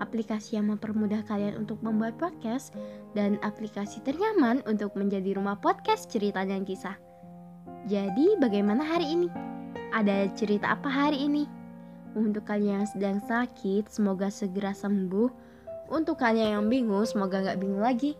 [0.00, 2.74] aplikasi yang mempermudah kalian untuk membuat podcast,
[3.12, 6.96] dan aplikasi ternyaman untuk menjadi rumah podcast cerita dan kisah.
[7.86, 9.28] Jadi, bagaimana hari ini?
[9.92, 11.44] Ada cerita apa hari ini?
[12.18, 15.30] Untuk kalian yang sedang sakit, semoga segera sembuh.
[15.90, 18.18] Untuk kalian yang bingung, semoga gak bingung lagi.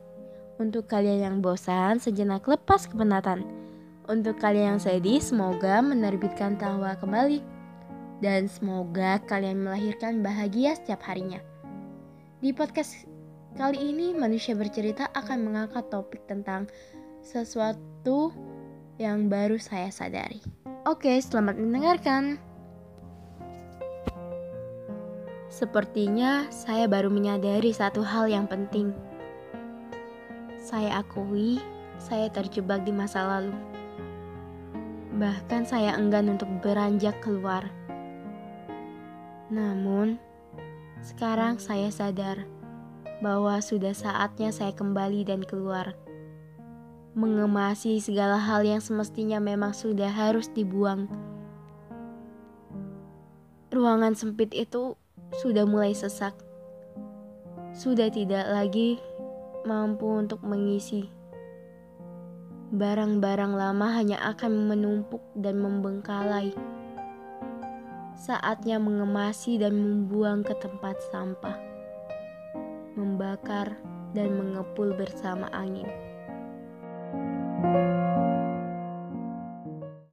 [0.60, 3.42] Untuk kalian yang bosan, sejenak lepas kepenatan.
[4.06, 7.42] Untuk kalian yang sedih, semoga menerbitkan tawa kembali.
[8.20, 11.40] Dan semoga kalian melahirkan bahagia setiap harinya.
[12.40, 13.04] Di podcast
[13.52, 16.72] kali ini manusia bercerita akan mengangkat topik tentang
[17.20, 18.32] sesuatu
[18.96, 20.40] yang baru saya sadari.
[20.88, 22.40] Oke, selamat mendengarkan.
[25.52, 28.96] Sepertinya saya baru menyadari satu hal yang penting.
[30.56, 31.60] Saya akui
[32.00, 33.52] saya terjebak di masa lalu.
[35.20, 37.68] Bahkan saya enggan untuk beranjak keluar.
[39.52, 40.29] Namun,
[41.20, 42.48] sekarang saya sadar
[43.20, 45.92] bahwa sudah saatnya saya kembali dan keluar.
[47.12, 51.12] Mengemasi segala hal yang semestinya memang sudah harus dibuang.
[53.68, 54.96] Ruangan sempit itu
[55.44, 56.32] sudah mulai sesak.
[57.76, 58.96] Sudah tidak lagi
[59.68, 61.04] mampu untuk mengisi.
[62.72, 66.56] Barang-barang lama hanya akan menumpuk dan membengkalai
[68.20, 71.56] saatnya mengemasi dan membuang ke tempat sampah,
[72.92, 73.80] membakar
[74.12, 75.88] dan mengepul bersama angin.